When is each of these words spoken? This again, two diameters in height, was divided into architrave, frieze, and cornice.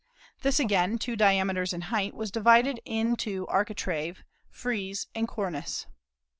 This 0.41 0.59
again, 0.59 0.97
two 0.97 1.15
diameters 1.15 1.73
in 1.73 1.81
height, 1.81 2.15
was 2.15 2.31
divided 2.31 2.79
into 2.85 3.45
architrave, 3.49 4.23
frieze, 4.49 5.05
and 5.13 5.27
cornice. 5.27 5.85